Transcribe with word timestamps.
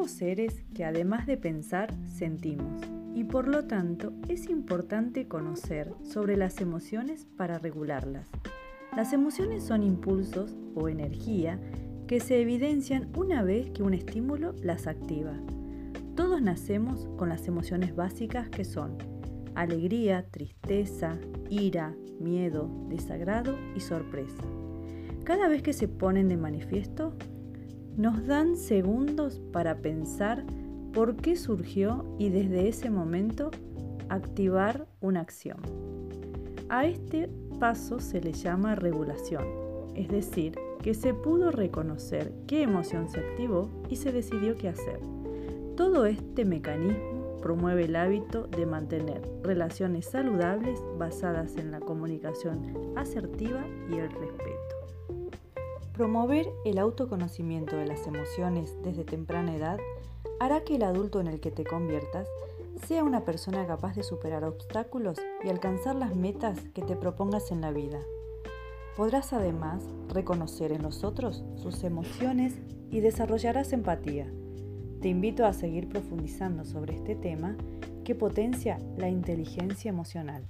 Somos 0.00 0.12
seres 0.12 0.62
que 0.74 0.86
además 0.86 1.26
de 1.26 1.36
pensar, 1.36 1.94
sentimos 2.06 2.80
y 3.14 3.24
por 3.24 3.46
lo 3.46 3.66
tanto 3.66 4.14
es 4.28 4.48
importante 4.48 5.28
conocer 5.28 5.92
sobre 6.02 6.38
las 6.38 6.62
emociones 6.62 7.26
para 7.36 7.58
regularlas. 7.58 8.26
Las 8.96 9.12
emociones 9.12 9.62
son 9.62 9.82
impulsos 9.82 10.56
o 10.74 10.88
energía 10.88 11.60
que 12.06 12.18
se 12.18 12.40
evidencian 12.40 13.10
una 13.14 13.42
vez 13.42 13.68
que 13.72 13.82
un 13.82 13.92
estímulo 13.92 14.54
las 14.62 14.86
activa. 14.86 15.34
Todos 16.16 16.40
nacemos 16.40 17.06
con 17.18 17.28
las 17.28 17.46
emociones 17.46 17.94
básicas 17.94 18.48
que 18.48 18.64
son 18.64 18.96
alegría, 19.54 20.24
tristeza, 20.30 21.18
ira, 21.50 21.94
miedo, 22.18 22.70
desagrado 22.88 23.58
y 23.76 23.80
sorpresa. 23.80 24.44
Cada 25.24 25.46
vez 25.48 25.62
que 25.62 25.74
se 25.74 25.88
ponen 25.88 26.28
de 26.28 26.38
manifiesto, 26.38 27.12
nos 27.96 28.26
dan 28.26 28.56
segundos 28.56 29.40
para 29.52 29.78
pensar 29.78 30.44
por 30.92 31.16
qué 31.16 31.36
surgió 31.36 32.04
y 32.18 32.30
desde 32.30 32.68
ese 32.68 32.90
momento 32.90 33.50
activar 34.08 34.86
una 35.00 35.20
acción. 35.20 35.58
A 36.68 36.84
este 36.84 37.28
paso 37.58 38.00
se 38.00 38.20
le 38.20 38.32
llama 38.32 38.74
regulación, 38.74 39.44
es 39.94 40.08
decir, 40.08 40.54
que 40.82 40.94
se 40.94 41.14
pudo 41.14 41.50
reconocer 41.50 42.32
qué 42.46 42.62
emoción 42.62 43.08
se 43.08 43.20
activó 43.20 43.70
y 43.88 43.96
se 43.96 44.12
decidió 44.12 44.56
qué 44.56 44.68
hacer. 44.68 45.00
Todo 45.76 46.06
este 46.06 46.44
mecanismo 46.44 47.38
promueve 47.40 47.84
el 47.84 47.96
hábito 47.96 48.44
de 48.44 48.66
mantener 48.66 49.22
relaciones 49.42 50.06
saludables 50.06 50.78
basadas 50.98 51.56
en 51.56 51.70
la 51.70 51.80
comunicación 51.80 52.92
asertiva 52.96 53.64
y 53.90 53.94
el 53.94 54.10
respeto. 54.10 54.59
Promover 56.00 56.50
el 56.64 56.78
autoconocimiento 56.78 57.76
de 57.76 57.84
las 57.84 58.06
emociones 58.06 58.74
desde 58.82 59.04
temprana 59.04 59.54
edad 59.54 59.78
hará 60.38 60.64
que 60.64 60.76
el 60.76 60.82
adulto 60.82 61.20
en 61.20 61.26
el 61.26 61.40
que 61.40 61.50
te 61.50 61.62
conviertas 61.62 62.26
sea 62.86 63.04
una 63.04 63.26
persona 63.26 63.66
capaz 63.66 63.96
de 63.96 64.02
superar 64.02 64.44
obstáculos 64.44 65.18
y 65.44 65.50
alcanzar 65.50 65.96
las 65.96 66.16
metas 66.16 66.58
que 66.72 66.80
te 66.80 66.96
propongas 66.96 67.50
en 67.50 67.60
la 67.60 67.70
vida. 67.70 68.00
Podrás 68.96 69.34
además 69.34 69.84
reconocer 70.08 70.72
en 70.72 70.80
los 70.80 71.04
otros 71.04 71.44
sus 71.56 71.84
emociones 71.84 72.54
y 72.90 73.00
desarrollarás 73.00 73.74
empatía. 73.74 74.26
Te 75.02 75.08
invito 75.08 75.44
a 75.44 75.52
seguir 75.52 75.86
profundizando 75.90 76.64
sobre 76.64 76.94
este 76.94 77.14
tema 77.14 77.58
que 78.04 78.14
potencia 78.14 78.78
la 78.96 79.10
inteligencia 79.10 79.90
emocional. 79.90 80.48